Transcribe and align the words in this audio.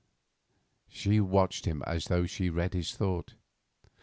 She 0.89 1.19
watched 1.19 1.65
him 1.65 1.83
as 1.85 2.05
though 2.05 2.25
she 2.25 2.49
read 2.49 2.73
his 2.73 2.95
thought. 2.95 3.35